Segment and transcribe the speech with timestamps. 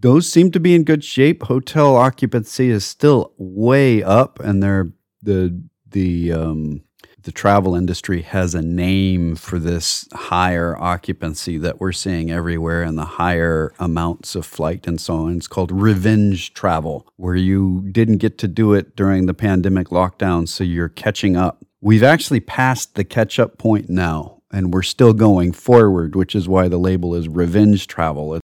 [0.00, 1.44] those seem to be in good shape.
[1.44, 4.88] Hotel occupancy is still way up, and they're
[5.22, 6.82] the the um,
[7.22, 12.96] the travel industry has a name for this higher occupancy that we're seeing everywhere and
[12.96, 15.36] the higher amounts of flight and so on.
[15.36, 20.48] It's called revenge travel, where you didn't get to do it during the pandemic lockdown,
[20.48, 21.64] so you're catching up.
[21.80, 26.48] We've actually passed the catch up point now, and we're still going forward, which is
[26.48, 28.40] why the label is revenge travel.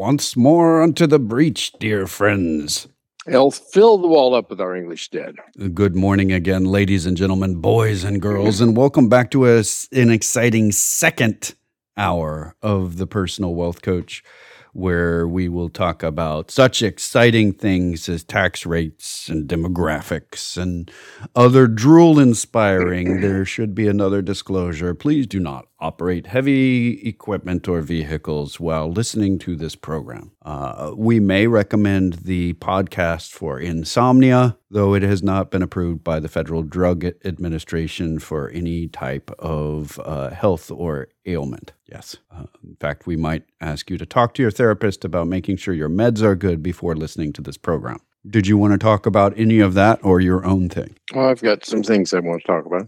[0.00, 2.88] Once more unto the breach, dear friends.
[3.26, 5.34] Hell, fill the wall up with our English dead.
[5.74, 10.08] Good morning again, ladies and gentlemen, boys and girls, and welcome back to us an
[10.08, 11.54] exciting second
[11.98, 14.24] hour of the Personal Wealth Coach
[14.72, 20.90] where we will talk about such exciting things as tax rates and demographics and
[21.34, 23.20] other drool inspiring.
[23.20, 24.94] there should be another disclosure.
[24.94, 30.32] Please do not operate heavy equipment or vehicles while listening to this program.
[30.42, 36.20] Uh, we may recommend the podcast for insomnia, though it has not been approved by
[36.20, 41.72] the Federal Drug Administration for any type of uh, health or ailment.
[41.90, 42.16] Yes.
[42.30, 45.74] Uh, in fact, we might ask you to talk to your therapist about making sure
[45.74, 47.98] your meds are good before listening to this program.
[48.28, 50.96] Did you want to talk about any of that or your own thing?
[51.14, 52.86] Well, I've got some things I want to talk about.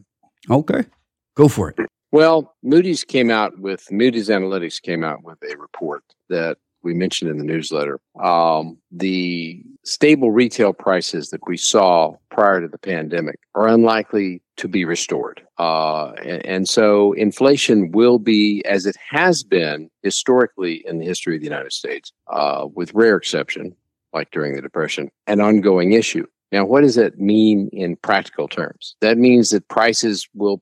[0.50, 0.84] Okay.
[1.34, 1.78] Go for it.
[2.12, 7.30] Well, Moody's came out with Moody's Analytics came out with a report that we mentioned
[7.30, 8.00] in the newsletter.
[8.22, 14.68] Um, the stable retail prices that we saw prior to the pandemic are unlikely to
[14.68, 15.42] be restored.
[15.58, 21.36] Uh, and, and, so inflation will be, as it has been historically in the history
[21.36, 23.74] of the United States, uh, with rare exception,
[24.12, 26.26] like during the Depression, an ongoing issue.
[26.50, 28.96] Now, what does that mean in practical terms?
[29.00, 30.60] That means that prices will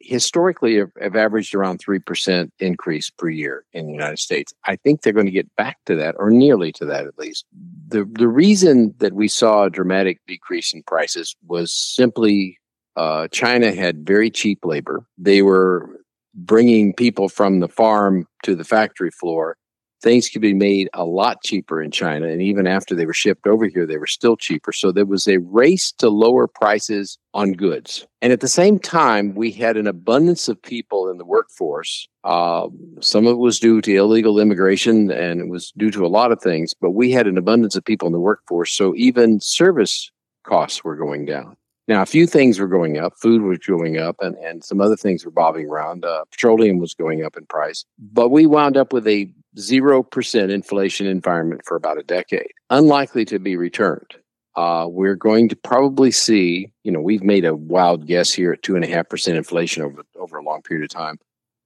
[0.00, 4.52] historically have, have averaged around 3% increase per year in the United States.
[4.64, 7.46] I think they're going to get back to that or nearly to that at least.
[7.88, 12.58] The, the reason that we saw a dramatic decrease in prices was simply
[12.96, 15.04] uh, China had very cheap labor.
[15.18, 15.98] They were
[16.34, 19.56] bringing people from the farm to the factory floor
[20.02, 22.26] things could be made a lot cheaper in China.
[22.26, 24.72] And even after they were shipped over here, they were still cheaper.
[24.72, 28.06] So there was a race to lower prices on goods.
[28.20, 32.08] And at the same time, we had an abundance of people in the workforce.
[32.24, 32.68] Uh,
[33.00, 36.32] some of it was due to illegal immigration and it was due to a lot
[36.32, 38.72] of things, but we had an abundance of people in the workforce.
[38.72, 40.10] So even service
[40.44, 41.56] costs were going down.
[41.88, 43.14] Now, a few things were going up.
[43.20, 46.04] Food was going up, and, and some other things were bobbing around.
[46.04, 47.84] Uh, petroleum was going up in price.
[47.98, 53.38] But we wound up with a 0% inflation environment for about a decade, unlikely to
[53.38, 54.14] be returned.
[54.54, 58.62] Uh, we're going to probably see, you know, we've made a wild guess here at
[58.62, 61.18] 2.5% inflation over, over a long period of time,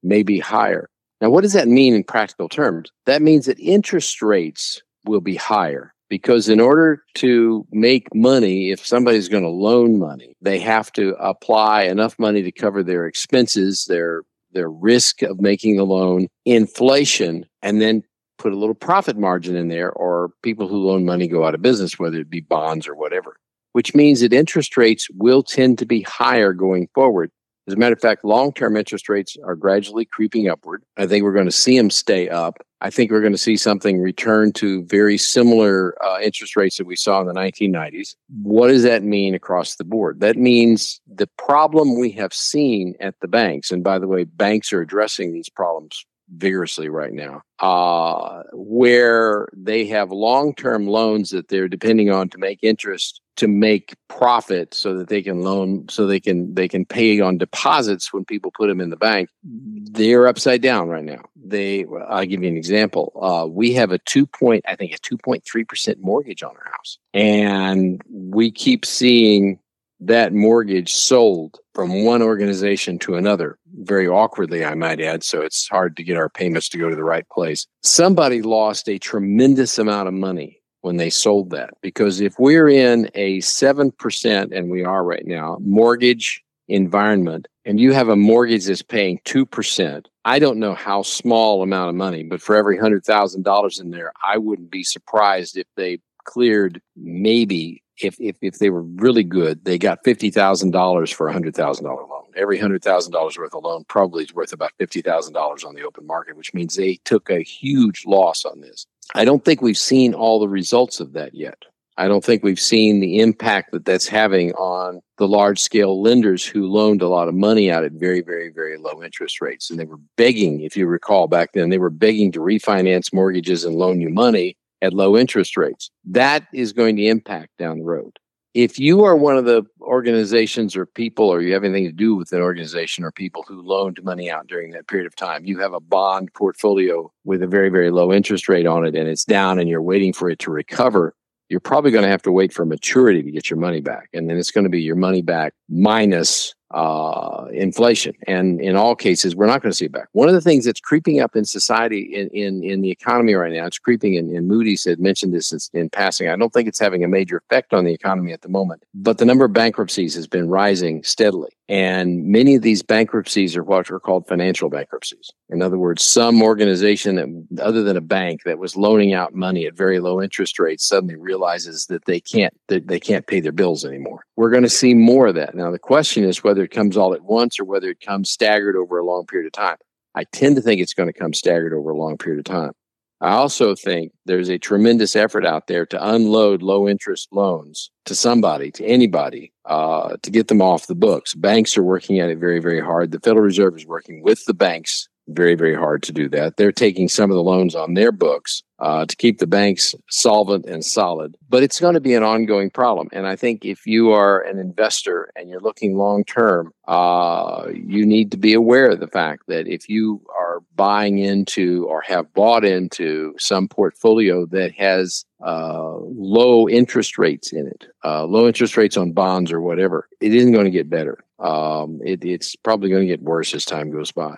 [0.03, 0.89] maybe higher.
[1.21, 2.91] Now, what does that mean in practical terms?
[3.05, 8.85] That means that interest rates will be higher because in order to make money, if
[8.85, 13.87] somebody's going to loan money, they have to apply enough money to cover their expenses,
[13.87, 14.23] their
[14.53, 18.03] their risk of making the loan, inflation, and then
[18.39, 21.63] put a little profit margin in there, or people who loan money go out of
[21.63, 23.37] business, whether it be bonds or whatever,
[23.73, 27.31] which means that interest rates will tend to be higher going forward.
[27.69, 30.83] As a matter of fact, long term interest rates are gradually creeping upward.
[30.97, 32.59] I think we're going to see them stay up.
[32.83, 36.87] I think we're going to see something return to very similar uh, interest rates that
[36.87, 38.15] we saw in the 1990s.
[38.43, 40.21] What does that mean across the board?
[40.21, 44.73] That means the problem we have seen at the banks, and by the way, banks
[44.73, 51.49] are addressing these problems vigorously right now, uh, where they have long term loans that
[51.49, 56.07] they're depending on to make interest to make profit so that they can loan so
[56.07, 59.29] they can they can pay on deposits when people put them in the bank.
[59.45, 61.23] They're upside down right now.
[61.37, 63.13] They i'll give you an example.
[63.21, 68.01] Uh, we have a 2 point i think a 2.3% mortgage on our house and
[68.11, 69.59] we keep seeing
[70.01, 72.05] that mortgage sold from mm-hmm.
[72.05, 76.29] one organization to another very awkwardly i might add so it's hard to get our
[76.29, 80.99] payments to go to the right place somebody lost a tremendous amount of money when
[80.99, 81.71] they sold that.
[81.83, 87.93] Because if we're in a 7%, and we are right now, mortgage environment, and you
[87.93, 92.41] have a mortgage that's paying 2%, I don't know how small amount of money, but
[92.41, 98.37] for every $100,000 in there, I wouldn't be surprised if they cleared maybe if, if,
[98.43, 102.23] if they were really good, they got $50,000 for a $100,000 loan.
[102.37, 106.53] Every $100,000 worth of loan probably is worth about $50,000 on the open market, which
[106.53, 108.87] means they took a huge loss on this.
[109.15, 111.65] I don't think we've seen all the results of that yet.
[111.99, 116.45] I don't think we've seen the impact that that's having on the large scale lenders
[116.45, 119.71] who loaned a lot of money out at very, very, very low interest rates.
[119.71, 123.65] And they were begging, if you recall back then, they were begging to refinance mortgages
[123.65, 125.91] and loan you money at low interest rates.
[126.05, 128.19] That is going to impact down the road.
[128.55, 132.17] If you are one of the organizations or people, or you have anything to do
[132.17, 135.59] with an organization or people who loaned money out during that period of time, you
[135.59, 139.27] have a bond portfolio with a very, very low interest rate on it and it's
[139.27, 141.15] down and you're waiting for it to recover
[141.49, 144.09] you're probably going to have to wait for maturity to get your money back.
[144.13, 148.15] And then it's going to be your money back minus uh, inflation.
[148.27, 150.09] And in all cases, we're not going to see it back.
[150.13, 153.53] One of the things that's creeping up in society, in, in, in the economy right
[153.53, 156.29] now, it's creeping in, in Moody's had mentioned this in, in passing.
[156.29, 159.19] I don't think it's having a major effect on the economy at the moment, but
[159.19, 161.51] the number of bankruptcies has been rising steadily.
[161.69, 165.33] And many of these bankruptcies are what are called financial bankruptcies.
[165.49, 169.67] In other words, some organization that, other than a bank that was loaning out money
[169.67, 173.53] at very low interest rates suddenly realizes that they can't that they can't pay their
[173.53, 174.25] bills anymore.
[174.37, 175.57] We're going to see more of that.
[175.57, 178.77] Now the question is whether it comes all at once or whether it comes staggered
[178.77, 179.77] over a long period of time.
[180.15, 182.73] I tend to think it's going to come staggered over a long period of time.
[183.21, 188.15] I also think there's a tremendous effort out there to unload low interest loans to
[188.15, 191.35] somebody, to anybody, uh, to get them off the books.
[191.35, 193.13] Banks are working at it very, very hard.
[193.13, 196.57] The Federal Reserve is working with the banks very, very hard to do that.
[196.57, 200.67] They're taking some of the loans on their books uh, to keep the banks solvent
[200.67, 201.37] and solid.
[201.49, 203.09] But it's going to be an ongoing problem.
[203.13, 208.05] And I think if you are an investor and you're looking long term, uh, you
[208.05, 212.33] need to be aware of the fact that if you are buying into or have
[212.35, 218.77] bought into some portfolio that has uh, low interest rates in it, uh, low interest
[218.77, 221.19] rates on bonds or whatever, it isn't going to get better.
[221.39, 224.37] Um, it, it's probably going to get worse as time goes by.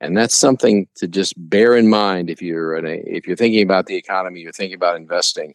[0.00, 3.86] And that's something to just bear in mind if you're a, if you're thinking about
[3.86, 5.54] the economy, you're thinking about investing.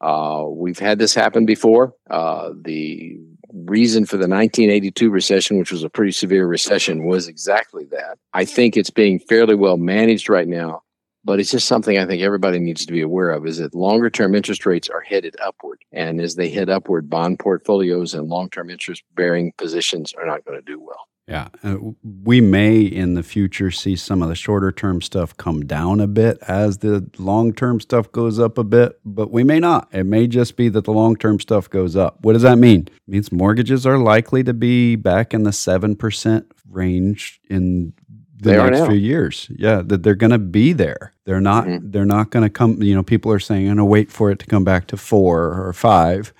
[0.00, 1.92] Uh, we've had this happen before.
[2.08, 3.18] Uh, the
[3.52, 8.18] reason for the 1982 recession, which was a pretty severe recession, was exactly that.
[8.32, 10.82] I think it's being fairly well managed right now,
[11.24, 14.08] but it's just something I think everybody needs to be aware of is that longer
[14.08, 15.82] term interest rates are headed upward.
[15.92, 20.44] And as they head upward, bond portfolios and long term interest bearing positions are not
[20.44, 21.09] going to do well.
[21.30, 21.48] Yeah.
[21.62, 21.76] Uh,
[22.24, 26.08] we may in the future see some of the shorter term stuff come down a
[26.08, 29.88] bit as the long term stuff goes up a bit, but we may not.
[29.92, 32.18] It may just be that the long term stuff goes up.
[32.22, 32.88] What does that mean?
[32.88, 37.92] It means mortgages are likely to be back in the 7% range in
[38.36, 39.48] the they next few years.
[39.54, 41.12] Yeah, that they're going to be there.
[41.26, 41.90] They're not mm-hmm.
[41.90, 44.30] they're not going to come, you know, people are saying, "I'm going to wait for
[44.30, 46.32] it to come back to 4 or 5."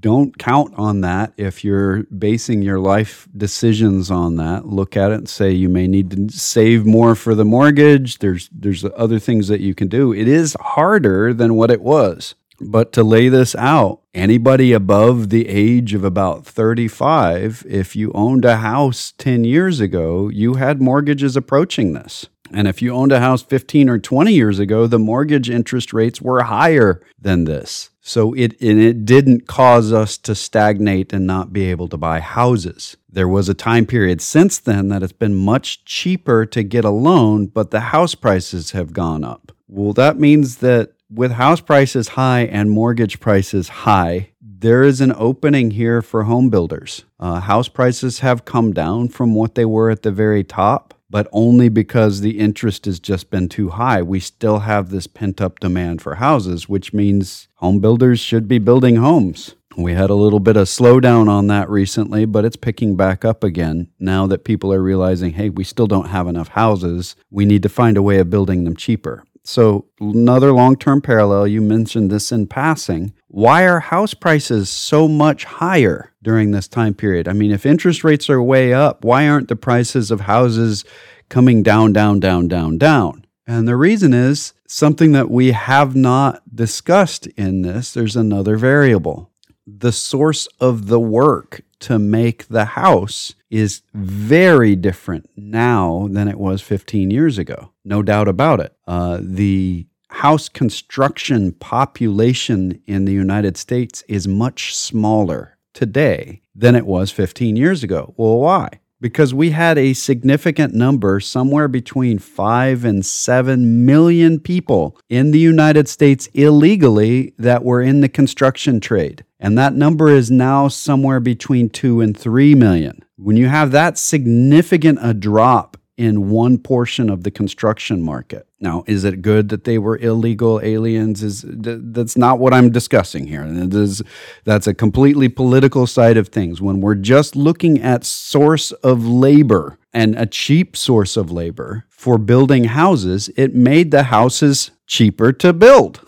[0.00, 1.32] Don't count on that.
[1.36, 5.86] If you're basing your life decisions on that look at it and say you may
[5.86, 8.18] need to save more for the mortgage.
[8.18, 10.12] There's there's other things that you can do.
[10.12, 12.34] It is harder than what it was.
[12.58, 18.46] But to lay this out anybody above the age of about 35 if you owned
[18.46, 23.20] a house 10 years ago you had mortgages approaching this and if you owned a
[23.20, 27.90] house 15 or 20 years ago, the mortgage interest rates were higher than this.
[28.00, 32.96] So it it didn't cause us to stagnate and not be able to buy houses.
[33.10, 36.90] There was a time period since then that it's been much cheaper to get a
[36.90, 39.50] loan, but the house prices have gone up.
[39.66, 45.12] Well, that means that with house prices high and mortgage prices high, there is an
[45.16, 47.04] opening here for home builders.
[47.18, 51.28] Uh, house prices have come down from what they were at the very top but
[51.32, 54.02] only because the interest has just been too high.
[54.02, 58.58] We still have this pent up demand for houses, which means home builders should be
[58.58, 59.54] building homes.
[59.76, 63.44] We had a little bit of slowdown on that recently, but it's picking back up
[63.44, 67.14] again now that people are realizing hey, we still don't have enough houses.
[67.30, 69.24] We need to find a way of building them cheaper.
[69.44, 73.12] So, another long term parallel, you mentioned this in passing.
[73.36, 77.28] Why are house prices so much higher during this time period?
[77.28, 80.86] I mean, if interest rates are way up, why aren't the prices of houses
[81.28, 83.26] coming down, down, down, down, down?
[83.46, 87.92] And the reason is something that we have not discussed in this.
[87.92, 89.30] There's another variable.
[89.66, 96.38] The source of the work to make the house is very different now than it
[96.38, 97.72] was 15 years ago.
[97.84, 98.74] No doubt about it.
[98.86, 106.86] Uh, the house construction population in the United States is much smaller today than it
[106.86, 108.14] was 15 years ago.
[108.16, 108.80] Well, why?
[108.98, 115.38] Because we had a significant number, somewhere between five and seven million people in the
[115.38, 119.22] United States illegally that were in the construction trade.
[119.38, 123.04] And that number is now somewhere between two and three million.
[123.16, 128.84] When you have that significant a drop in one portion of the construction market, Now,
[128.86, 131.22] is it good that they were illegal aliens?
[131.22, 133.44] Is that's not what I'm discussing here.
[133.44, 134.02] Is,
[134.44, 136.62] that's a completely political side of things.
[136.62, 142.16] When we're just looking at source of labor and a cheap source of labor for
[142.16, 146.00] building houses, it made the houses cheaper to build.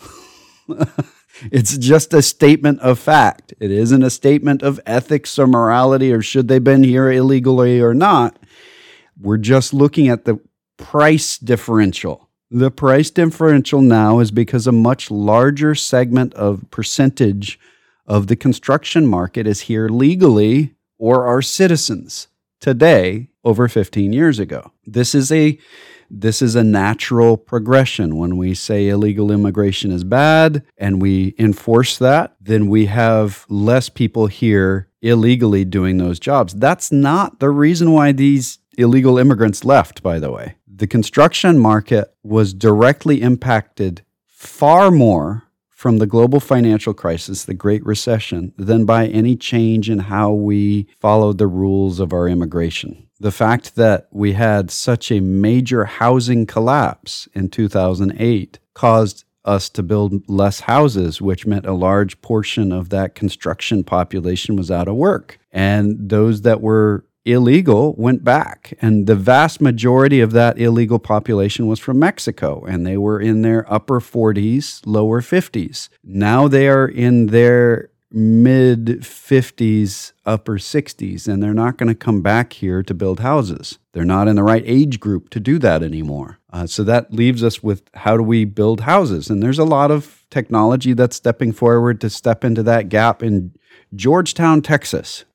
[1.51, 3.53] it's just a statement of fact.
[3.59, 7.93] It isn't a statement of ethics or morality or should they been here illegally or
[7.93, 8.39] not.
[9.21, 10.39] We're just looking at the
[10.77, 17.59] price differential the price differential now is because a much larger segment of percentage
[18.07, 22.27] of the construction market is here legally or are citizens
[22.59, 24.71] today over 15 years ago.
[24.85, 25.59] This is a
[26.11, 28.17] this is a natural progression.
[28.17, 33.89] When we say illegal immigration is bad and we enforce that, then we have less
[33.89, 36.55] people here illegally doing those jobs.
[36.55, 42.13] That's not the reason why these illegal immigrants left, by the way the construction market
[42.23, 49.07] was directly impacted far more from the global financial crisis, the Great Recession, than by
[49.07, 53.07] any change in how we followed the rules of our immigration.
[53.19, 59.83] The fact that we had such a major housing collapse in 2008 caused us to
[59.83, 64.95] build less houses, which meant a large portion of that construction population was out of
[64.95, 65.39] work.
[65.51, 68.73] And those that were illegal went back.
[68.81, 73.41] And the vast majority of that illegal population was from Mexico, and they were in
[73.41, 75.89] their upper 40s, lower 50s.
[76.03, 82.21] Now they are in their mid 50s, upper 60s, and they're not going to come
[82.21, 83.77] back here to build houses.
[83.93, 86.39] They're not in the right age group to do that anymore.
[86.51, 89.29] Uh, so that leaves us with how do we build houses?
[89.29, 93.53] And there's a lot of technology that's stepping forward to step into that gap in
[93.95, 95.25] Georgetown, Texas.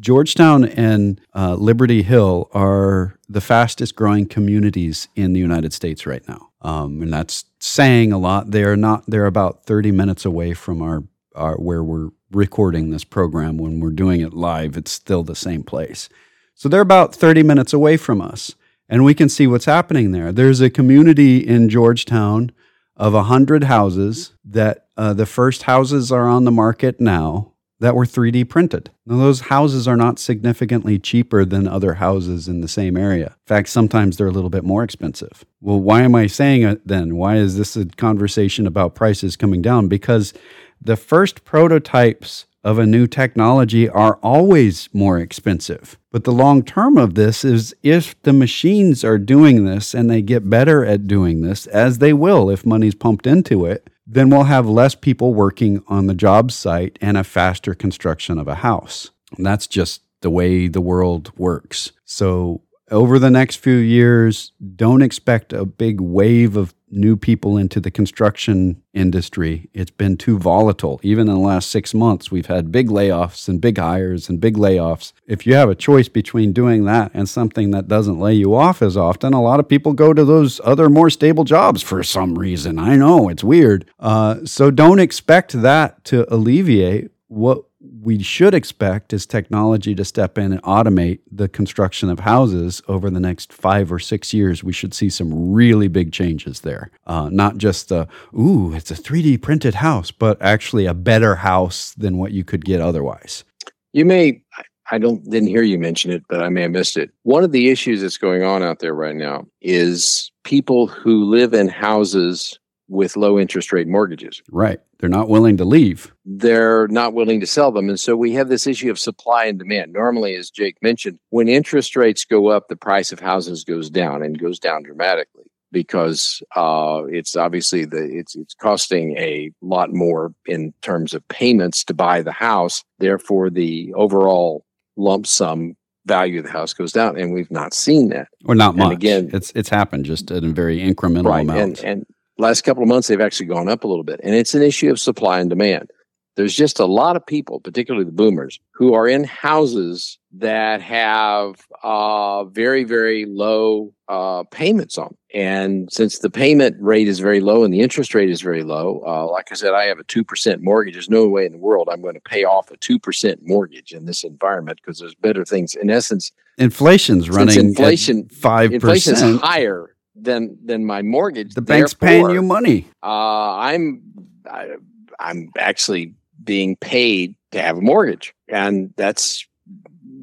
[0.00, 6.26] Georgetown and uh, Liberty Hill are the fastest growing communities in the United States right
[6.28, 6.50] now.
[6.62, 8.50] Um, and that's saying a lot.
[8.50, 13.58] They're not, they're about 30 minutes away from our, our, where we're recording this program.
[13.58, 16.08] When we're doing it live, it's still the same place.
[16.54, 18.54] So they're about 30 minutes away from us.
[18.88, 20.32] And we can see what's happening there.
[20.32, 22.50] There's a community in Georgetown
[22.96, 28.04] of 100 houses that uh, the first houses are on the market now that were
[28.04, 28.90] 3D printed.
[29.06, 33.26] Now, those houses are not significantly cheaper than other houses in the same area.
[33.26, 35.44] In fact, sometimes they're a little bit more expensive.
[35.60, 37.16] Well, why am I saying it then?
[37.16, 39.88] Why is this a conversation about prices coming down?
[39.88, 40.32] Because
[40.80, 45.98] the first prototypes of a new technology are always more expensive.
[46.12, 50.20] But the long term of this is if the machines are doing this and they
[50.20, 54.44] get better at doing this, as they will if money's pumped into it, then we'll
[54.44, 59.10] have less people working on the job site and a faster construction of a house.
[59.36, 61.92] And that's just the way the world works.
[62.04, 67.80] So, over the next few years, don't expect a big wave of new people into
[67.80, 69.68] the construction industry.
[69.72, 71.00] It's been too volatile.
[71.02, 74.56] Even in the last six months, we've had big layoffs and big hires and big
[74.56, 75.12] layoffs.
[75.26, 78.82] If you have a choice between doing that and something that doesn't lay you off
[78.82, 82.38] as often, a lot of people go to those other more stable jobs for some
[82.38, 82.78] reason.
[82.78, 83.88] I know it's weird.
[83.98, 90.36] Uh, so don't expect that to alleviate what we should expect is technology to step
[90.36, 94.62] in and automate the construction of houses over the next five or six years.
[94.62, 96.90] We should see some really big changes there.
[97.06, 98.06] Uh, not just the,
[98.38, 102.64] ooh, it's a 3D printed house, but actually a better house than what you could
[102.64, 103.44] get otherwise.
[103.92, 104.42] You may,
[104.90, 107.10] I don't didn't hear you mention it, but I may have missed it.
[107.22, 111.54] One of the issues that's going on out there right now is people who live
[111.54, 112.58] in houses
[112.88, 114.42] with low interest rate mortgages.
[114.50, 114.80] Right.
[115.00, 116.14] They're not willing to leave.
[116.26, 117.88] They're not willing to sell them.
[117.88, 119.94] And so we have this issue of supply and demand.
[119.94, 124.22] Normally, as Jake mentioned, when interest rates go up, the price of houses goes down
[124.22, 130.34] and goes down dramatically because uh, it's obviously the it's it's costing a lot more
[130.46, 132.84] in terms of payments to buy the house.
[132.98, 134.64] Therefore, the overall
[134.96, 135.76] lump sum
[136.06, 138.28] value of the house goes down, and we've not seen that.
[138.46, 138.92] Or not much.
[138.92, 141.80] Again, it's it's happened just in a very incremental right, amount.
[141.80, 142.06] And, and
[142.40, 144.90] last couple of months they've actually gone up a little bit and it's an issue
[144.90, 145.90] of supply and demand.
[146.36, 151.56] There's just a lot of people particularly the boomers who are in houses that have
[151.82, 157.62] uh, very very low uh, payments on and since the payment rate is very low
[157.62, 160.60] and the interest rate is very low uh, like i said i have a 2%
[160.60, 160.94] mortgage.
[160.94, 164.06] There's no way in the world i'm going to pay off a 2% mortgage in
[164.06, 165.74] this environment because there's better things.
[165.74, 171.54] In essence inflation's running inflation 5% inflation is higher than than my mortgage.
[171.54, 172.86] The bank's Therefore, paying you money.
[173.02, 174.02] Uh, I'm
[174.50, 174.76] I,
[175.18, 179.46] I'm actually being paid to have a mortgage, and that's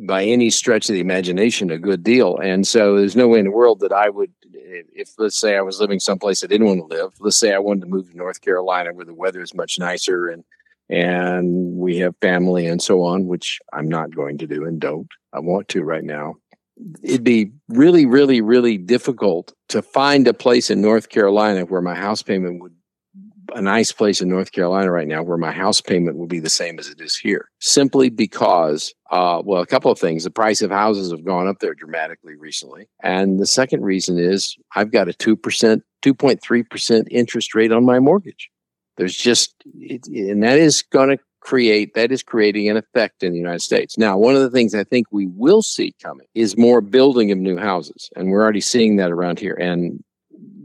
[0.06, 2.38] by any stretch of the imagination a good deal.
[2.38, 5.62] And so there's no way in the world that I would if let's say I
[5.62, 8.18] was living someplace I didn't want to live, let's say I wanted to move to
[8.18, 10.44] North Carolina where the weather is much nicer and
[10.90, 15.10] and we have family and so on, which I'm not going to do and don't.
[15.34, 16.36] I want to right now.
[17.04, 21.96] It'd be really, really, really difficult to find a place in North Carolina where my
[21.96, 22.74] house payment would
[23.54, 26.50] a nice place in North Carolina right now where my house payment will be the
[26.50, 30.24] same as it is here, simply because, uh, well, a couple of things.
[30.24, 32.88] The price of houses have gone up there dramatically recently.
[33.02, 38.50] And the second reason is I've got a 2%, 2.3% interest rate on my mortgage.
[38.98, 43.32] There's just, it, and that is going to create, that is creating an effect in
[43.32, 43.98] the United States.
[43.98, 47.38] Now, one of the things I think we will see coming is more building of
[47.38, 48.10] new houses.
[48.18, 49.54] And we're already seeing that around here.
[49.54, 50.04] And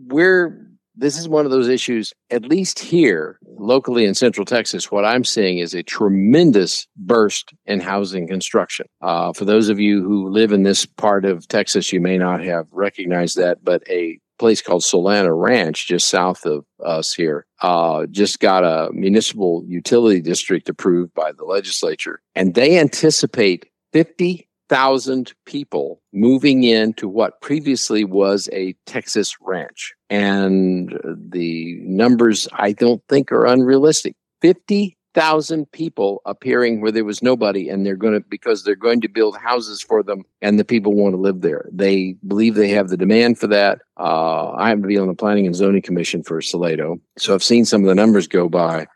[0.08, 0.58] we're,
[0.96, 5.24] this is one of those issues, at least here locally in Central Texas, what I'm
[5.24, 8.86] seeing is a tremendous burst in housing construction.
[9.00, 12.42] Uh, for those of you who live in this part of Texas, you may not
[12.42, 18.06] have recognized that, but a place called Solana Ranch, just south of us here, uh,
[18.06, 22.20] just got a municipal utility district approved by the legislature.
[22.34, 29.94] And they anticipate 50,000 people moving into what previously was a Texas ranch.
[30.10, 34.16] And the numbers I don't think are unrealistic.
[34.40, 39.00] 50 thousand people appearing where there was nobody and they're going to because they're going
[39.00, 41.68] to build houses for them and the people want to live there.
[41.72, 43.80] They believe they have the demand for that.
[43.98, 47.42] Uh, i happen to be on the planning and zoning commission for salado so i've
[47.42, 48.86] seen some of the numbers go by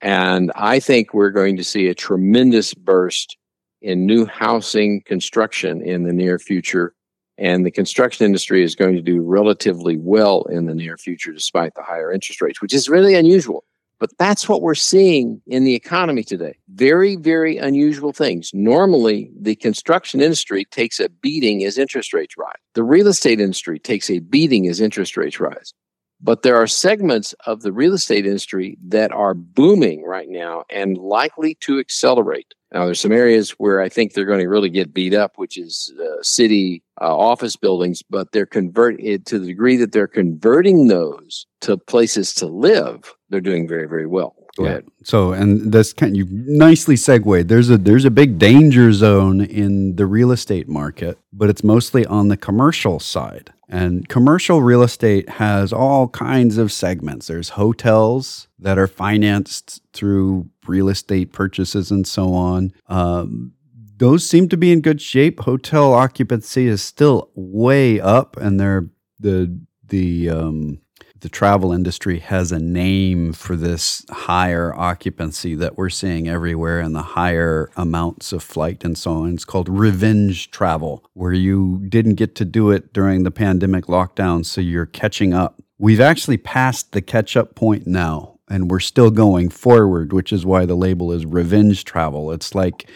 [0.00, 3.36] and i think we're going to see a tremendous burst
[3.82, 6.94] in new housing construction in the near future
[7.38, 11.74] and the construction industry is going to do relatively well in the near future despite
[11.74, 13.64] the higher interest rates which is really unusual
[14.00, 16.56] but that's what we're seeing in the economy today.
[16.70, 18.50] Very, very unusual things.
[18.54, 22.56] Normally, the construction industry takes a beating as interest rates rise.
[22.74, 25.74] The real estate industry takes a beating as interest rates rise.
[26.22, 30.96] But there are segments of the real estate industry that are booming right now and
[30.98, 32.54] likely to accelerate.
[32.72, 35.58] Now, there's some areas where I think they're going to really get beat up, which
[35.58, 40.86] is uh, city uh, office buildings, but they're converted to the degree that they're converting
[40.86, 43.12] those to places to live.
[43.28, 44.36] They're doing very, very well.
[44.56, 44.70] Go yeah.
[44.70, 44.86] ahead.
[45.04, 47.48] So, and this kind you nicely segued.
[47.48, 52.04] There's a there's a big danger zone in the real estate market, but it's mostly
[52.06, 53.52] on the commercial side.
[53.68, 57.28] And commercial real estate has all kinds of segments.
[57.28, 62.72] There's hotels that are financed through real estate purchases and so on.
[62.88, 63.52] Um,
[63.98, 65.40] those seem to be in good shape.
[65.40, 68.88] Hotel occupancy is still way up, and they're
[69.20, 70.80] the the um,
[71.20, 76.94] the travel industry has a name for this higher occupancy that we're seeing everywhere and
[76.94, 79.34] the higher amounts of flight and so on.
[79.34, 84.44] It's called revenge travel, where you didn't get to do it during the pandemic lockdown,
[84.44, 85.62] so you're catching up.
[85.78, 90.46] We've actually passed the catch up point now, and we're still going forward, which is
[90.46, 92.32] why the label is revenge travel.
[92.32, 92.88] It's like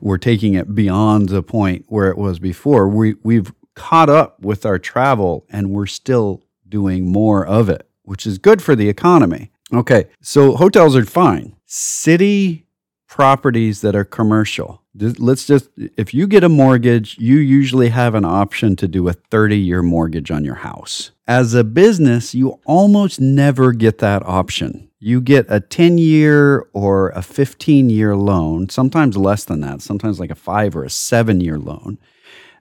[0.00, 2.88] we're taking it beyond the point where it was before.
[2.88, 6.43] We, we've caught up with our travel and we're still
[6.74, 9.52] doing more of it, which is good for the economy.
[9.72, 11.54] Okay, so hotels are fine.
[11.66, 12.66] City
[13.06, 14.82] properties that are commercial.
[14.96, 19.12] Let's just, if you get a mortgage, you usually have an option to do a
[19.12, 21.12] 30 year mortgage on your house.
[21.28, 24.90] As a business, you almost never get that option.
[24.98, 30.18] You get a 10 year or a 15 year loan, sometimes less than that, sometimes
[30.18, 31.98] like a five or a seven year loan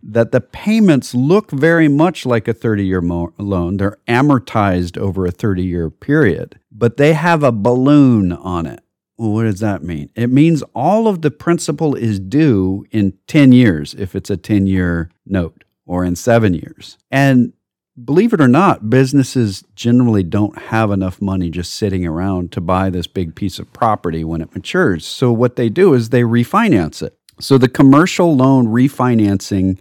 [0.06, 3.78] that the payments look very much like a 30 year mo- loan.
[3.78, 8.82] They're amortized over a 30 year period, but they have a balloon on it.
[9.18, 10.10] Well, what does that mean?
[10.16, 14.68] It means all of the principal is due in 10 years if it's a 10
[14.68, 16.98] year note or in seven years.
[17.12, 17.54] And
[18.04, 22.90] believe it or not, businesses generally don't have enough money just sitting around to buy
[22.90, 25.06] this big piece of property when it matures.
[25.06, 27.18] So what they do is they refinance it.
[27.40, 29.80] So the commercial loan refinancing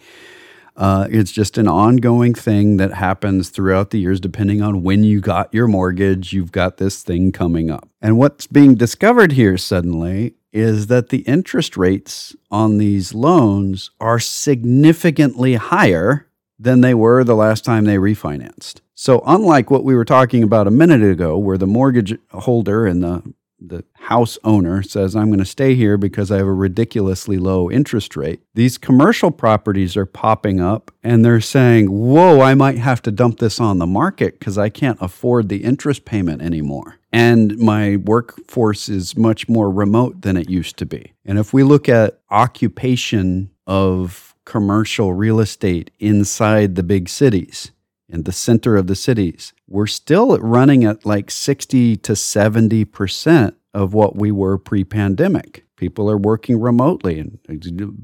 [0.77, 5.21] uh, it's just an ongoing thing that happens throughout the years, depending on when you
[5.21, 6.33] got your mortgage.
[6.33, 7.89] You've got this thing coming up.
[8.01, 14.19] And what's being discovered here suddenly is that the interest rates on these loans are
[14.19, 16.27] significantly higher
[16.59, 18.81] than they were the last time they refinanced.
[18.95, 23.03] So, unlike what we were talking about a minute ago, where the mortgage holder and
[23.03, 23.23] the
[23.69, 27.71] the house owner says, I'm going to stay here because I have a ridiculously low
[27.71, 28.41] interest rate.
[28.55, 33.39] These commercial properties are popping up and they're saying, Whoa, I might have to dump
[33.39, 36.99] this on the market because I can't afford the interest payment anymore.
[37.13, 41.13] And my workforce is much more remote than it used to be.
[41.25, 47.72] And if we look at occupation of commercial real estate inside the big cities,
[48.13, 53.95] in the center of the cities, we're still running at like 60 to 70% of
[53.95, 55.65] what we were pre pandemic.
[55.77, 57.41] People are working remotely, and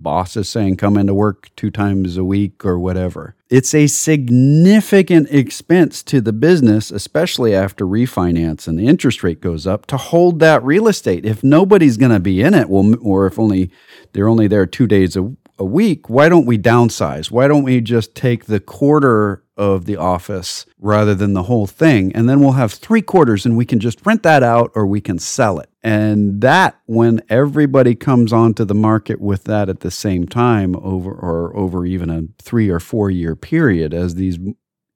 [0.03, 3.37] bosses saying come into work two times a week or whatever.
[3.51, 9.65] It's a significant expense to the business, especially after refinance and the interest rate goes
[9.65, 11.25] up, to hold that real estate.
[11.25, 13.71] If nobody's going to be in it, well, or if only
[14.13, 17.31] they're only there two days a, a week, why don't we downsize?
[17.31, 22.13] Why don't we just take the quarter of the office rather than the whole thing?
[22.15, 25.01] And then we'll have three quarters and we can just rent that out or we
[25.01, 25.69] can sell it.
[25.83, 31.11] And that, when everybody comes onto the market with that at the same time, over
[31.11, 34.39] or over even a three or four year period, as these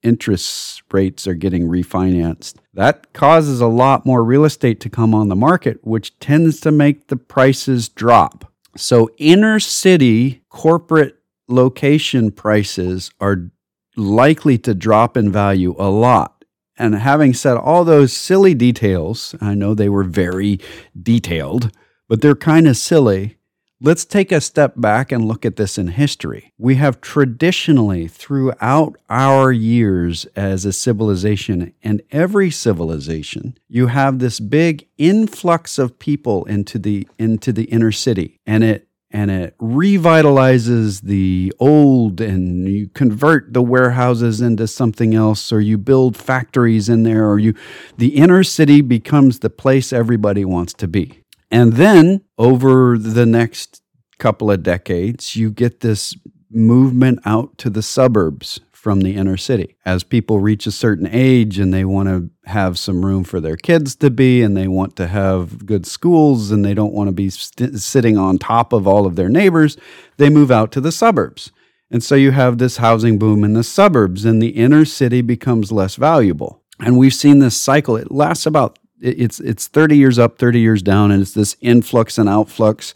[0.02, 2.56] interest rates are getting refinanced.
[2.74, 6.72] That causes a lot more real estate to come on the market, which tends to
[6.72, 8.51] make the prices drop.
[8.76, 11.16] So, inner city corporate
[11.48, 13.50] location prices are
[13.96, 16.44] likely to drop in value a lot.
[16.78, 20.58] And having said all those silly details, I know they were very
[21.00, 21.70] detailed,
[22.08, 23.36] but they're kind of silly.
[23.84, 26.52] Let's take a step back and look at this in history.
[26.56, 34.38] We have traditionally, throughout our years as a civilization, and every civilization, you have this
[34.38, 41.00] big influx of people into the into the inner city, and it and it revitalizes
[41.00, 47.02] the old and you convert the warehouses into something else or you build factories in
[47.02, 47.52] there or you
[47.98, 51.21] the inner city becomes the place everybody wants to be
[51.52, 53.82] and then over the next
[54.18, 56.16] couple of decades, you get this
[56.50, 59.76] movement out to the suburbs from the inner city.
[59.84, 63.56] As people reach a certain age and they want to have some room for their
[63.56, 67.12] kids to be, and they want to have good schools, and they don't want to
[67.12, 69.76] be st- sitting on top of all of their neighbors,
[70.16, 71.52] they move out to the suburbs.
[71.92, 75.70] And so you have this housing boom in the suburbs, and the inner city becomes
[75.70, 76.62] less valuable.
[76.80, 77.96] And we've seen this cycle.
[77.96, 82.18] It lasts about it's it's 30 years up 30 years down and it's this influx
[82.18, 82.94] and outflux.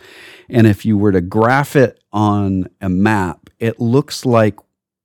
[0.48, 4.56] And if you were to graph it on a map it looks like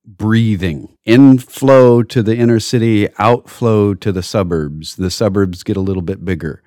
[0.04, 0.96] breathing.
[1.04, 4.96] Inflow to the inner city outflow to the suburbs.
[4.96, 6.61] The suburbs get a little bit bigger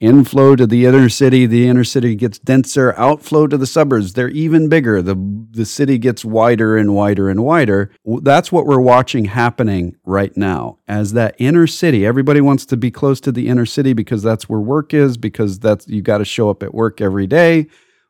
[0.00, 2.94] inflow to the inner city the inner city gets denser.
[2.96, 5.02] Outflow to the suburbs they're even bigger.
[5.02, 5.16] The
[5.50, 7.90] the city gets wider and wider and wider.
[8.22, 10.78] That's what we're watching happening right now.
[10.88, 14.48] As that inner city everybody wants to be close to the inner city because that's
[14.48, 17.66] where work is because that's you got to show up at work every day.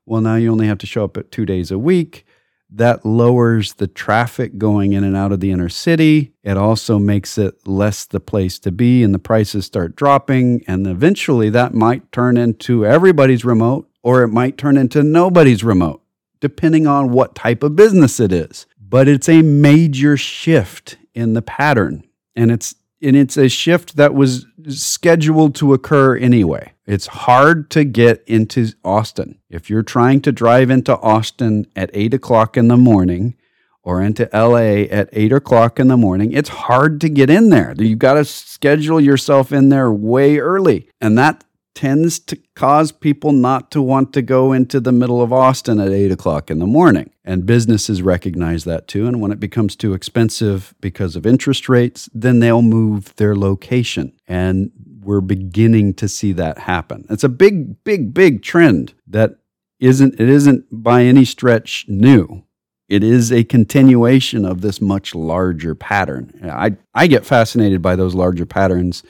[0.07, 2.25] Well now you only have to show up at 2 days a week
[2.72, 6.33] that lowers the traffic going in and out of the inner city.
[6.42, 10.62] It also makes it less the place to be, and the prices start dropping.
[10.66, 16.02] And eventually, that might turn into everybody's remote, or it might turn into nobody's remote,
[16.40, 18.66] depending on what type of business it is.
[18.78, 22.04] But it's a major shift in the pattern,
[22.35, 26.73] and it's and it's a shift that was scheduled to occur anyway.
[26.87, 29.38] It's hard to get into Austin.
[29.49, 33.37] If you're trying to drive into Austin at eight o'clock in the morning
[33.83, 37.75] or into LA at eight o'clock in the morning, it's hard to get in there.
[37.79, 40.88] You've got to schedule yourself in there way early.
[41.01, 45.33] And that tends to cause people not to want to go into the middle of
[45.33, 47.11] Austin at eight o'clock in the morning.
[47.24, 49.06] And businesses recognize that too.
[49.06, 54.12] And when it becomes too expensive because of interest rates, then they'll move their location.
[54.26, 57.06] And we're beginning to see that happen.
[57.09, 59.37] It's a big, big, big trend that
[59.78, 62.44] isn't, it isn't by any stretch new.
[62.88, 66.33] It is a continuation of this much larger pattern.
[66.42, 69.04] I, I get fascinated by those larger patterns,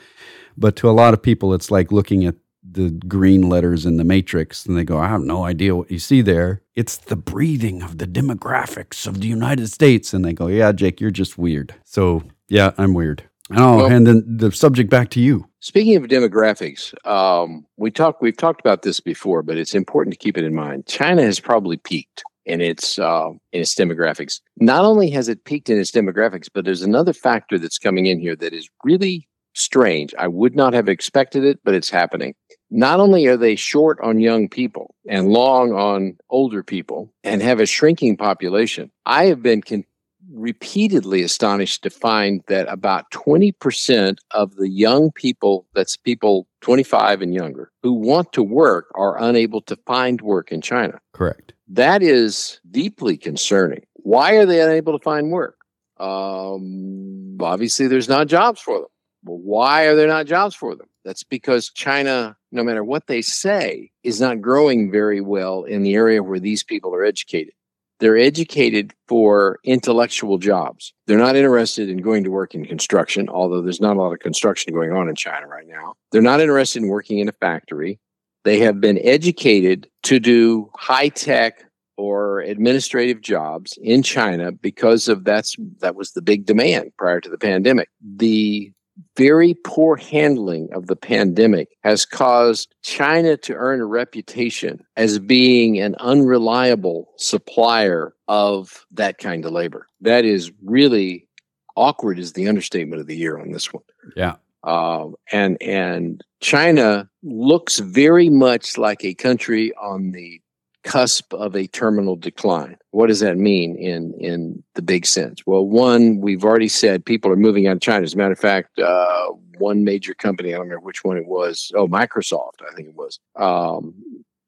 [0.55, 2.35] but to a lot of people, it's like looking at
[2.73, 5.99] the green letters in the matrix and they go, I have no idea what you
[5.99, 6.61] see there.
[6.75, 10.13] It's the breathing of the demographics of the United States.
[10.13, 11.75] And they go, Yeah, Jake, you're just weird.
[11.83, 13.23] So, yeah, I'm weird.
[13.53, 15.45] Oh, well, and then the subject back to you.
[15.59, 18.21] Speaking of demographics, um, we talked.
[18.21, 20.87] We've talked about this before, but it's important to keep it in mind.
[20.87, 24.39] China has probably peaked in its uh, in its demographics.
[24.57, 28.19] Not only has it peaked in its demographics, but there's another factor that's coming in
[28.19, 30.13] here that is really strange.
[30.17, 32.33] I would not have expected it, but it's happening.
[32.71, 37.59] Not only are they short on young people and long on older people and have
[37.59, 39.83] a shrinking population, I have been con-
[40.31, 47.33] repeatedly astonished to find that about 20% of the young people, that's people 25 and
[47.33, 50.99] younger, who want to work are unable to find work in China.
[51.13, 51.53] Correct.
[51.67, 53.81] That is deeply concerning.
[53.95, 55.57] Why are they unable to find work?
[55.99, 58.87] Um, obviously, there's not jobs for them.
[59.23, 60.87] Well, why are there not jobs for them?
[61.03, 65.95] That's because China, no matter what they say, is not growing very well in the
[65.95, 67.53] area where these people are educated.
[68.01, 70.91] they're educated for intellectual jobs.
[71.05, 74.19] They're not interested in going to work in construction, although there's not a lot of
[74.19, 75.93] construction going on in China right now.
[76.11, 77.99] They're not interested in working in a factory.
[78.43, 81.63] They have been educated to do high tech
[81.95, 87.29] or administrative jobs in China because of that's that was the big demand prior to
[87.29, 87.89] the pandemic.
[88.01, 88.71] The
[89.17, 95.79] very poor handling of the pandemic has caused China to earn a reputation as being
[95.79, 99.87] an unreliable supplier of that kind of labor.
[100.01, 101.27] That is really
[101.75, 103.83] awkward is the understatement of the year on this one.
[104.15, 104.35] Yeah.
[104.63, 110.39] Uh, and and China looks very much like a country on the
[110.83, 112.77] cusp of a terminal decline.
[112.91, 115.45] What does that mean in in the big sense?
[115.45, 118.03] Well, one, we've already said people are moving out of China.
[118.03, 121.27] As a matter of fact, uh, one major company, I don't remember which one it
[121.27, 123.93] was, oh, Microsoft, I think it was, um,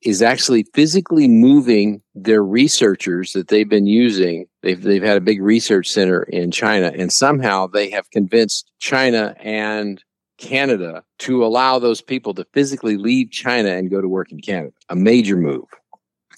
[0.02, 4.48] is actually physically moving their researchers that they've been using.
[4.62, 9.36] They've, they've had a big research center in China, and somehow they have convinced China
[9.40, 10.04] and
[10.40, 14.74] Canada to allow those people to physically leave China and go to work in Canada.
[14.90, 15.66] A major move.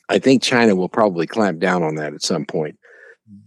[0.10, 2.78] I think China will probably clamp down on that at some point.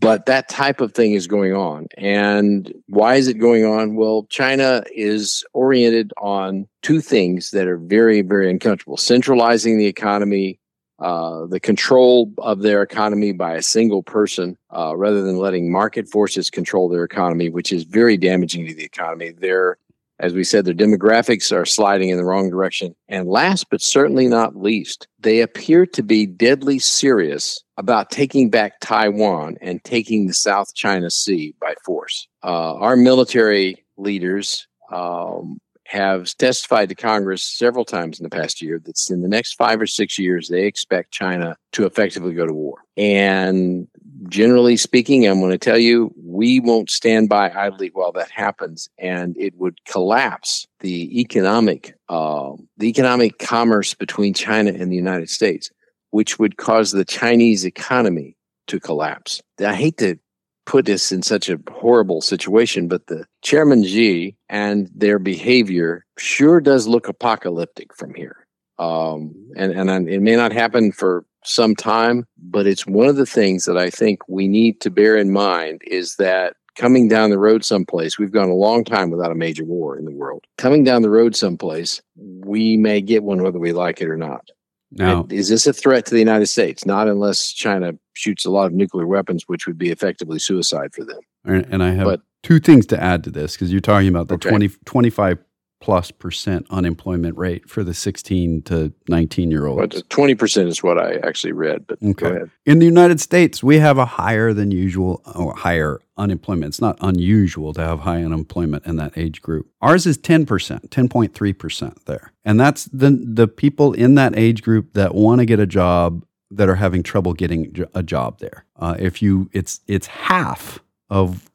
[0.01, 1.87] But that type of thing is going on.
[1.97, 3.95] And why is it going on?
[3.95, 10.59] Well, China is oriented on two things that are very, very uncomfortable centralizing the economy,
[10.99, 16.09] uh, the control of their economy by a single person uh, rather than letting market
[16.09, 19.31] forces control their economy, which is very damaging to the economy.
[19.31, 19.79] They're
[20.21, 22.95] as we said, their demographics are sliding in the wrong direction.
[23.09, 28.81] And last but certainly not least, they appear to be deadly serious about taking back
[28.81, 32.27] Taiwan and taking the South China Sea by force.
[32.43, 38.81] Uh, our military leaders um, have testified to Congress several times in the past year
[38.85, 42.53] that in the next five or six years, they expect China to effectively go to
[42.53, 42.79] war.
[42.97, 43.89] And
[44.29, 48.89] generally speaking, I'm going to tell you, we won't stand by idly while that happens,
[48.97, 55.29] and it would collapse the economic, uh, the economic commerce between China and the United
[55.29, 55.69] States,
[56.11, 58.37] which would cause the Chinese economy
[58.69, 59.43] to collapse.
[59.59, 60.17] I hate to
[60.65, 66.61] put this in such a horrible situation, but the Chairman Xi and their behavior sure
[66.61, 68.47] does look apocalyptic from here.
[68.79, 73.27] Um, and and it may not happen for some time, but it's one of the
[73.27, 77.39] things that I think we need to bear in mind is that coming down the
[77.39, 80.45] road someplace, we've gone a long time without a major war in the world.
[80.57, 84.49] Coming down the road someplace, we may get one whether we like it or not.
[84.91, 86.87] Now, is this a threat to the United States?
[86.87, 91.05] Not unless China shoots a lot of nuclear weapons, which would be effectively suicide for
[91.05, 91.19] them.
[91.45, 94.29] And, and I have but, two things to add to this because you're talking about
[94.29, 94.49] the okay.
[94.49, 95.39] 20, 25
[95.81, 100.03] plus percent unemployment rate for the 16 to 19 year olds.
[100.05, 102.13] 20% is what I actually read, but okay.
[102.13, 102.51] go ahead.
[102.67, 106.71] In the United States, we have a higher than usual, or higher unemployment.
[106.71, 109.69] It's not unusual to have high unemployment in that age group.
[109.81, 112.33] Ours is 10%, 10.3% there.
[112.45, 116.25] And that's the, the people in that age group that want to get a job
[116.51, 118.65] that are having trouble getting a job there.
[118.77, 121.51] Uh, if you, it's, it's half of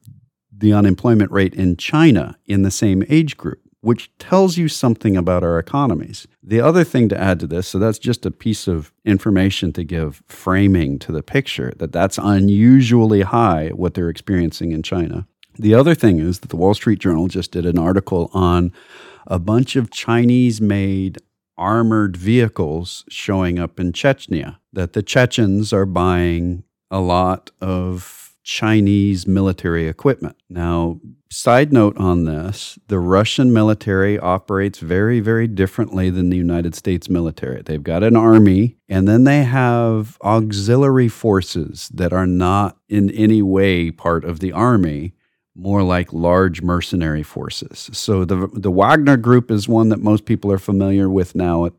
[0.55, 5.43] the unemployment rate in China in the same age group which tells you something about
[5.43, 6.25] our economies.
[6.41, 9.83] The other thing to add to this, so that's just a piece of information to
[9.83, 15.27] give framing to the picture that that's unusually high what they're experiencing in China.
[15.59, 18.71] The other thing is that the Wall Street Journal just did an article on
[19.27, 21.17] a bunch of Chinese made
[21.57, 29.25] armored vehicles showing up in Chechnya, that the Chechens are buying a lot of Chinese
[29.25, 30.35] military equipment.
[30.49, 36.75] Now, side note on this the Russian military operates very, very differently than the United
[36.75, 37.61] States military.
[37.61, 43.41] They've got an army, and then they have auxiliary forces that are not in any
[43.41, 45.13] way part of the army.
[45.55, 47.87] More like large mercenary forces.
[47.93, 51.69] So the the Wagner Group is one that most people are familiar with now.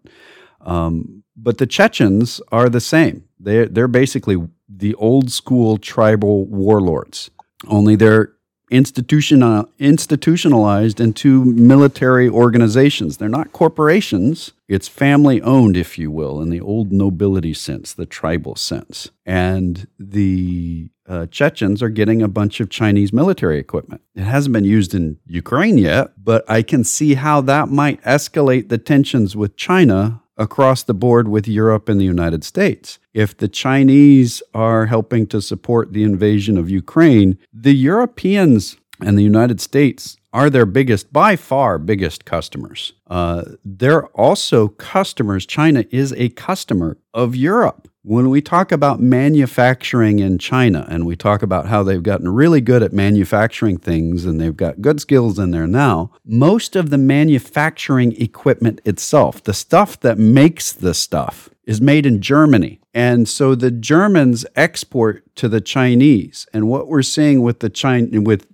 [0.61, 3.24] Um, but the Chechens are the same.
[3.40, 4.37] They're they're basically
[4.76, 7.30] the old school tribal warlords,
[7.66, 8.34] only they're
[8.70, 13.16] institutional, institutionalized into military organizations.
[13.16, 14.52] They're not corporations.
[14.68, 19.10] It's family owned, if you will, in the old nobility sense, the tribal sense.
[19.24, 24.00] And the uh, Chechens are getting a bunch of Chinese military equipment.
[24.14, 28.70] It hasn't been used in Ukraine yet, but I can see how that might escalate
[28.70, 32.99] the tensions with China across the board with Europe and the United States.
[33.12, 39.23] If the Chinese are helping to support the invasion of Ukraine, the Europeans and the
[39.23, 42.92] United States are their biggest, by far biggest customers.
[43.07, 45.47] Uh, they're also customers.
[45.47, 47.88] China is a customer of Europe.
[48.05, 52.61] When we talk about manufacturing in China and we talk about how they've gotten really
[52.61, 56.99] good at manufacturing things and they've got good skills in there now, most of the
[56.99, 62.79] manufacturing equipment itself, the stuff that makes the stuff, is made in Germany.
[62.93, 66.47] And so the Germans export to the Chinese.
[66.53, 68.47] And what we're seeing with the China with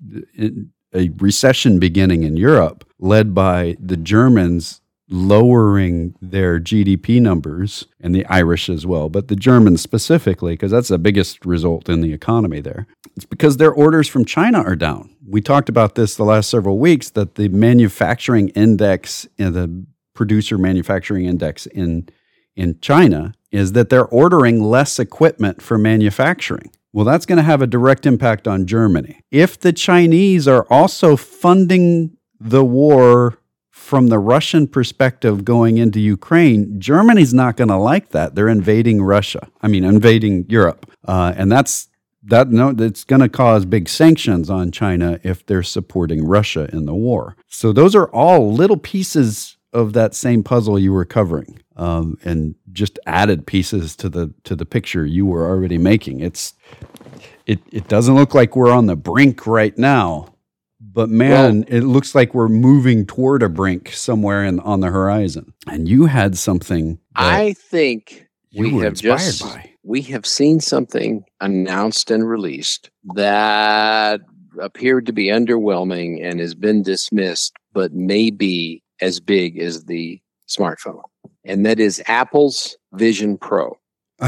[0.95, 4.80] a recession beginning in Europe led by the Germans
[5.11, 10.88] lowering their GDP numbers and the Irish as well, but the Germans specifically, because that's
[10.88, 12.87] the biggest result in the economy there.
[13.16, 15.14] It's because their orders from China are down.
[15.27, 20.57] We talked about this the last several weeks that the manufacturing index and the producer
[20.57, 22.09] manufacturing index in
[22.57, 26.70] in China is that they're ordering less equipment for manufacturing.
[26.92, 29.20] Well, that's going to have a direct impact on Germany.
[29.31, 33.38] If the Chinese are also funding the war
[33.90, 38.37] from the Russian perspective going into Ukraine, Germany's not going to like that.
[38.37, 39.48] They're invading Russia.
[39.62, 41.88] I mean, invading Europe, uh, and that's
[42.22, 42.53] that.
[42.53, 46.94] No, it's going to cause big sanctions on China if they're supporting Russia in the
[46.94, 47.35] war.
[47.48, 52.55] So those are all little pieces of that same puzzle you were covering, um, and
[52.70, 56.20] just added pieces to the to the picture you were already making.
[56.20, 56.55] It's
[57.44, 60.33] it it doesn't look like we're on the brink right now,
[60.92, 64.88] but man, well, it looks like we're moving toward a brink somewhere in, on the
[64.88, 65.53] horizon.
[65.68, 66.98] And you had something.
[67.14, 68.26] I think
[68.57, 69.70] we have just by.
[69.83, 74.20] we have seen something announced and released that
[74.61, 80.20] appeared to be underwhelming and has been dismissed, but may be as big as the
[80.48, 81.03] smartphone,
[81.44, 83.79] and that is Apple's Vision Pro.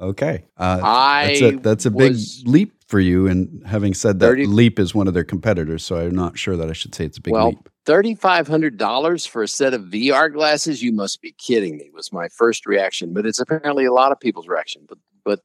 [0.00, 3.26] okay, uh, I that's a, that's a big leap for you.
[3.26, 6.56] And having said that, 30, Leap is one of their competitors, so I'm not sure
[6.56, 7.68] that I should say it's a big well, leap.
[7.86, 10.82] $3,500 for a set of VR glasses?
[10.82, 13.12] You must be kidding me, was my first reaction.
[13.12, 14.86] But it's apparently a lot of people's reaction.
[14.88, 15.40] But, but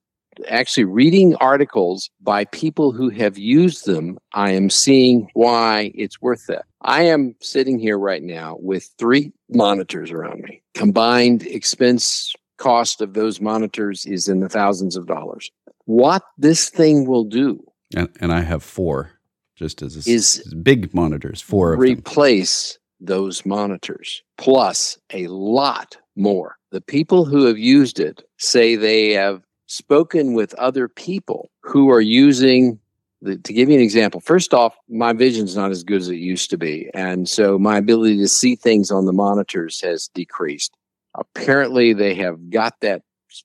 [0.47, 6.47] actually, reading articles by people who have used them, I am seeing why it's worth
[6.47, 6.65] that.
[6.81, 10.61] I am sitting here right now with three monitors around me.
[10.73, 15.51] Combined expense cost of those monitors is in the thousands of dollars
[15.85, 17.63] what this thing will do.
[17.95, 19.11] And, and I have four,
[19.55, 21.41] just as is big monitors.
[21.41, 26.57] Four replace those monitors plus a lot more.
[26.71, 32.01] The people who have used it say they have spoken with other people who are
[32.01, 32.79] using
[33.21, 36.17] the, to give you an example, first off, my vision's not as good as it
[36.17, 36.89] used to be.
[36.93, 40.75] And so my ability to see things on the monitors has decreased.
[41.15, 43.03] Apparently, they have got that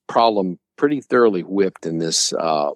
[0.09, 2.71] problem pretty thoroughly whipped in this uh,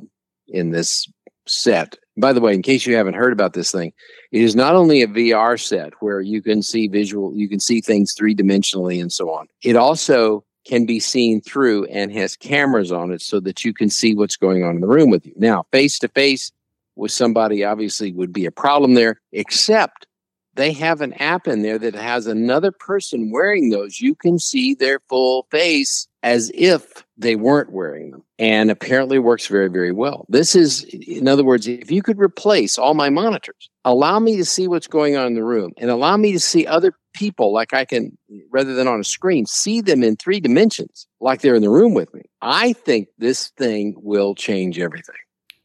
[0.48, 1.10] in this
[1.46, 1.96] set.
[2.18, 3.92] By the way, in case you haven't heard about this thing,
[4.32, 7.80] it is not only a VR set where you can see visual, you can see
[7.80, 9.46] things three dimensionally and so on.
[9.62, 13.88] It also can be seen through and has cameras on it so that you can
[13.88, 15.32] see what's going on in the room with you.
[15.36, 16.52] Now, face to face
[16.96, 20.06] with somebody obviously would be a problem there, except
[20.54, 24.00] they have an app in there that has another person wearing those.
[24.00, 29.46] You can see their full face as if they weren't wearing them and apparently works
[29.46, 30.26] very very well.
[30.28, 34.44] This is in other words if you could replace all my monitors allow me to
[34.44, 37.74] see what's going on in the room and allow me to see other people like
[37.74, 38.16] i can
[38.50, 41.94] rather than on a screen see them in three dimensions like they're in the room
[41.94, 45.14] with me i think this thing will change everything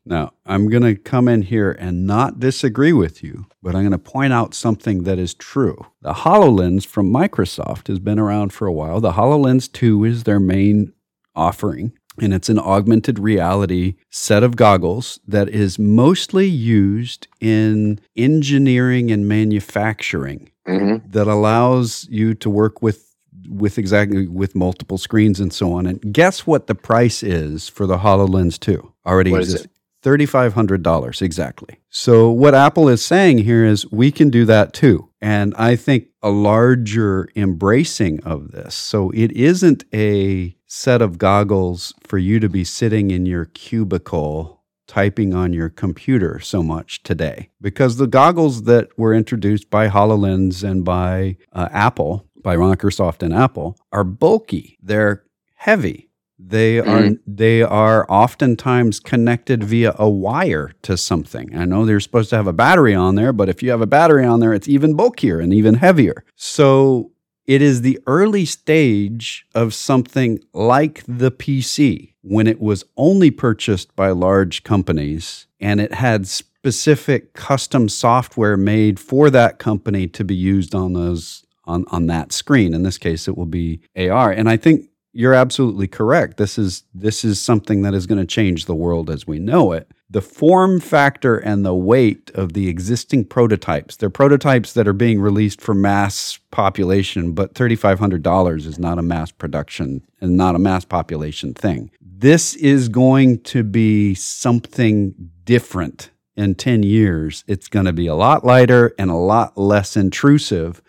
[0.10, 3.92] now, I'm going to come in here and not disagree with you, but I'm going
[3.92, 5.86] to point out something that is true.
[6.02, 9.02] The HoloLens from Microsoft has been around for a while.
[9.02, 10.94] The HoloLens 2 is their main
[11.36, 19.12] offering, and it's an augmented reality set of goggles that is mostly used in engineering
[19.12, 21.10] and manufacturing mm-hmm.
[21.12, 23.04] that allows you to work with
[23.50, 25.86] with exactly with multiple screens and so on.
[25.86, 28.92] And guess what the price is for the HoloLens 2?
[29.06, 29.68] Already exists.
[30.04, 31.80] $3,500 exactly.
[31.90, 35.10] So, what Apple is saying here is we can do that too.
[35.22, 38.76] And I think a larger embracing of this.
[38.76, 44.58] So, it isn't a set of goggles for you to be sitting in your cubicle
[44.88, 50.64] typing on your computer so much today because the goggles that were introduced by HoloLens
[50.64, 54.78] and by uh, Apple, by Microsoft and Apple, are bulky.
[54.82, 55.24] They're
[55.56, 56.07] heavy
[56.40, 57.20] they are mm.
[57.26, 61.56] they are oftentimes connected via a wire to something.
[61.56, 63.88] I know they're supposed to have a battery on there, but if you have a
[63.88, 66.24] battery on there, it's even bulkier and even heavier.
[66.36, 67.12] So
[67.46, 73.96] it is the early stage of something like the PC when it was only purchased
[73.96, 80.36] by large companies and it had specific custom software made for that company to be
[80.36, 82.74] used on those on, on that screen.
[82.74, 84.32] In this case, it will be AR.
[84.32, 86.38] And I think you're absolutely correct.
[86.38, 89.72] This is this is something that is going to change the world as we know
[89.72, 89.90] it.
[90.12, 93.96] The form factor and the weight of the existing prototypes.
[93.96, 99.32] They're prototypes that are being released for mass population, but $3500 is not a mass
[99.32, 101.90] production and not a mass population thing.
[102.00, 105.16] This is going to be something
[105.46, 107.44] different in 10 years.
[107.48, 110.84] It's going to be a lot lighter and a lot less intrusive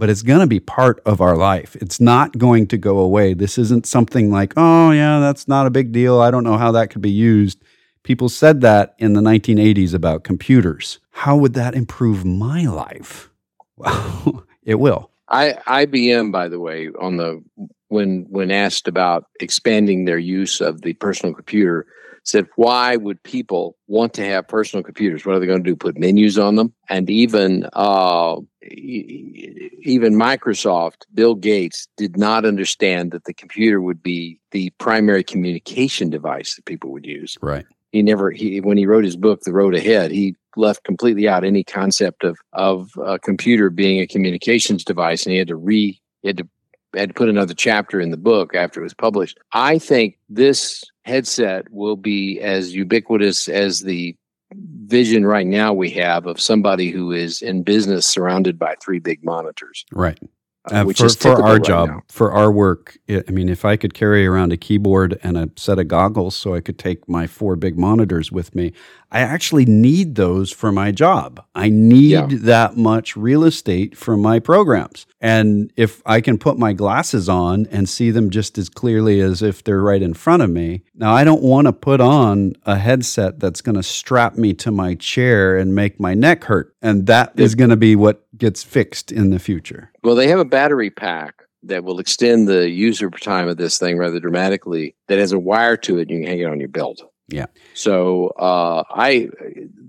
[0.00, 1.76] but it's going to be part of our life.
[1.76, 3.34] It's not going to go away.
[3.34, 6.20] This isn't something like, oh, yeah, that's not a big deal.
[6.20, 7.62] I don't know how that could be used.
[8.02, 11.00] People said that in the 1980s about computers.
[11.10, 13.30] How would that improve my life?
[13.76, 15.10] Well, it will.
[15.28, 17.44] I, IBM, by the way, on the
[17.88, 21.86] when when asked about expanding their use of the personal computer,
[22.24, 25.26] said, why would people want to have personal computers?
[25.26, 25.76] What are they going to do?
[25.76, 26.72] Put menus on them?
[26.88, 34.38] And even uh, even Microsoft, Bill Gates did not understand that the computer would be
[34.50, 37.36] the primary communication device that people would use.
[37.40, 37.66] Right.
[37.92, 41.44] He never he when he wrote his book, The Road Ahead, he left completely out
[41.44, 46.00] any concept of of a computer being a communications device, and he had to re
[46.22, 46.48] he had to
[46.94, 49.38] had to put another chapter in the book after it was published.
[49.52, 54.16] I think this headset will be as ubiquitous as the
[54.54, 59.24] vision right now we have of somebody who is in business surrounded by three big
[59.24, 59.84] monitors.
[59.92, 60.18] Right.
[60.66, 62.02] Uh, which for, is for our right job, now.
[62.08, 65.48] for our work, it, I mean, if I could carry around a keyboard and a
[65.56, 68.74] set of goggles so I could take my four big monitors with me,
[69.10, 71.44] I actually need those for my job.
[71.54, 72.26] I need yeah.
[72.30, 75.06] that much real estate for my programs.
[75.20, 79.42] And if I can put my glasses on and see them just as clearly as
[79.42, 82.76] if they're right in front of me, now I don't want to put on a
[82.76, 86.74] headset that's going to strap me to my chair and make my neck hurt.
[86.80, 89.92] And that is going to be what gets fixed in the future.
[90.02, 93.98] Well, they have a battery pack that will extend the user time of this thing
[93.98, 96.02] rather dramatically that has a wire to it.
[96.02, 97.02] and You can hang it on your belt.
[97.28, 97.46] Yeah.
[97.74, 99.28] So uh, I,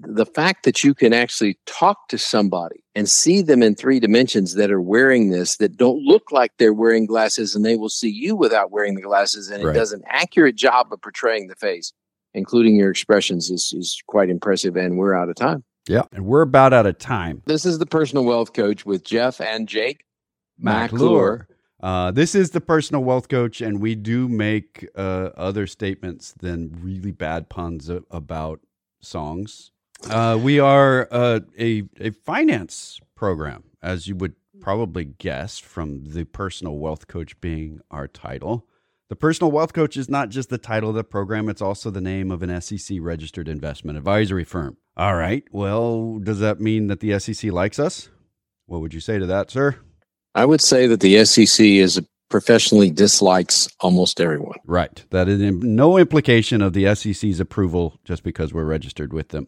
[0.01, 4.53] the fact that you can actually talk to somebody and see them in three dimensions
[4.55, 8.09] that are wearing this that don't look like they're wearing glasses, and they will see
[8.09, 9.75] you without wearing the glasses, and right.
[9.75, 11.91] it does an accurate job of portraying the face,
[12.35, 14.75] including your expressions, is is quite impressive.
[14.75, 15.63] And we're out of time.
[15.87, 17.41] Yeah, and we're about out of time.
[17.45, 20.05] This is the personal wealth coach with Jeff and Jake
[20.57, 21.47] McClure.
[21.81, 26.77] Uh, this is the personal wealth coach, and we do make uh, other statements than
[26.81, 28.59] really bad puns about
[29.01, 29.71] songs.
[30.07, 36.23] Uh, we are uh, a a finance program, as you would probably guess from the
[36.23, 38.67] personal wealth coach being our title.
[39.09, 42.01] The personal wealth coach is not just the title of the program; it's also the
[42.01, 44.77] name of an SEC registered investment advisory firm.
[45.01, 45.43] All right.
[45.51, 48.09] Well, does that mean that the SEC likes us?
[48.67, 49.77] What would you say to that, sir?
[50.35, 51.99] I would say that the SEC is
[52.29, 54.59] professionally dislikes almost everyone.
[54.63, 55.03] Right.
[55.09, 59.47] That is no implication of the SEC's approval just because we're registered with them.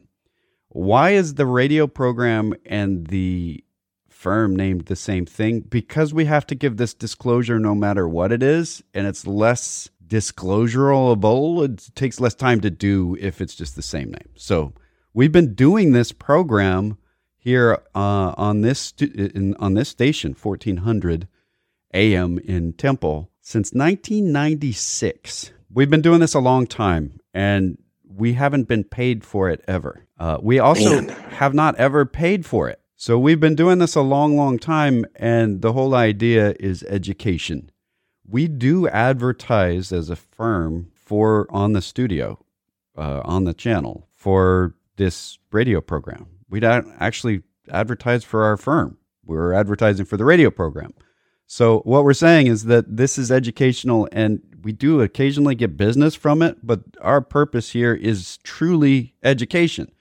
[0.69, 3.63] Why is the radio program and the
[4.09, 5.59] firm named the same thing?
[5.59, 9.87] Because we have to give this disclosure no matter what it is, and it's less
[10.07, 11.63] disclosurable.
[11.63, 14.29] It takes less time to do if it's just the same name.
[14.33, 14.73] So
[15.13, 16.97] we've been doing this program
[17.37, 21.27] here uh, on this in, on this station, 1400
[21.93, 25.51] AM in Temple, since 1996.
[25.71, 30.07] We've been doing this a long time, and we haven't been paid for it ever.
[30.17, 31.09] Uh, we also Man.
[31.09, 32.79] have not ever paid for it.
[32.95, 37.69] So we've been doing this a long, long time, and the whole idea is education.
[38.25, 42.39] We do advertise as a firm for on the studio,
[42.97, 46.27] uh, on the channel for this radio program.
[46.49, 48.97] We don't actually advertise for our firm.
[49.25, 50.93] We're advertising for the radio program.
[51.47, 56.15] So what we're saying is that this is educational and we do occasionally get business
[56.15, 59.91] from it, but our purpose here is truly education.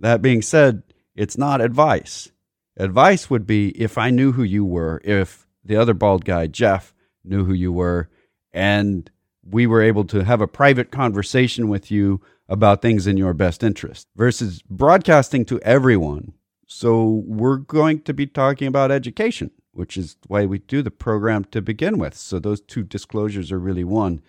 [0.00, 0.82] That being said,
[1.14, 2.30] it's not advice.
[2.76, 6.94] Advice would be if I knew who you were, if the other bald guy, Jeff,
[7.24, 8.08] knew who you were,
[8.52, 9.10] and
[9.42, 13.62] we were able to have a private conversation with you about things in your best
[13.62, 16.32] interest versus broadcasting to everyone.
[16.66, 21.44] So, we're going to be talking about education, which is why we do the program
[21.46, 22.14] to begin with.
[22.14, 24.20] So, those two disclosures are really one.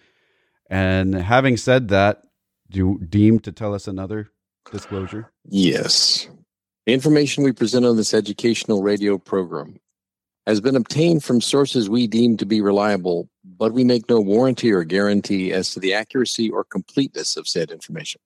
[0.69, 2.23] And having said that,
[2.69, 4.29] do you deem to tell us another
[4.71, 5.31] disclosure?
[5.45, 6.27] Yes.
[6.85, 9.79] The information we present on this educational radio program
[10.47, 14.71] has been obtained from sources we deem to be reliable, but we make no warranty
[14.71, 18.21] or guarantee as to the accuracy or completeness of said information.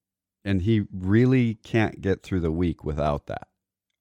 [0.45, 3.47] And he really can't get through the week without that.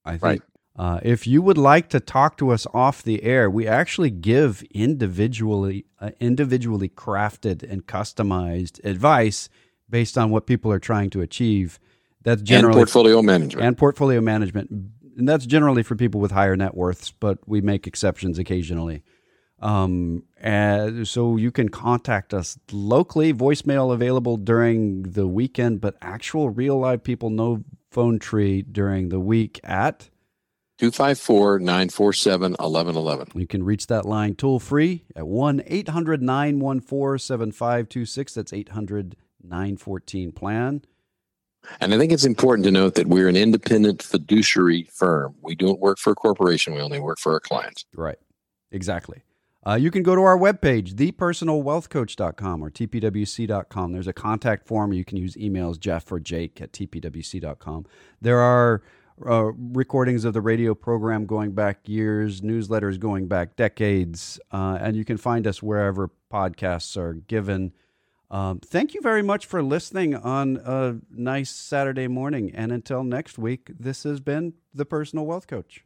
[0.05, 0.43] I think right.
[0.77, 4.63] Uh, if you would like to talk to us off the air, we actually give
[4.71, 9.49] individually uh, individually crafted and customized advice
[9.91, 11.79] based on what people are trying to achieve.
[12.23, 14.71] That's generally and portfolio management and portfolio management,
[15.21, 19.03] and that's generally for people with higher net worths, but we make exceptions occasionally.
[19.61, 26.49] Um, and so you can contact us locally, voicemail available during the weekend, but actual
[26.49, 30.09] real live people, no phone tree during the week at
[30.79, 33.39] 254 947 1111.
[33.39, 38.35] You can reach that line toll free at 1 800 914 7526.
[38.35, 40.83] That's 800 914 plan.
[41.81, 45.35] And I think it's important to note that we're an independent fiduciary firm.
[45.43, 47.85] We don't work for a corporation, we only work for our clients.
[47.95, 48.19] Right.
[48.73, 49.23] Exactly.
[49.67, 53.93] Uh, you can go to our webpage, thepersonalwealthcoach.com or tpwc.com.
[53.93, 54.93] There's a contact form.
[54.95, 57.85] You can use emails, Jeff or Jake at tpwc.com.
[58.23, 58.83] There are
[59.27, 64.97] uh, recordings of the radio program going back years, newsletters going back decades, uh, and
[64.97, 67.73] you can find us wherever podcasts are given.
[68.31, 72.53] Um, thank you very much for listening on a nice Saturday morning.
[72.55, 75.85] And until next week, this has been The Personal Wealth Coach.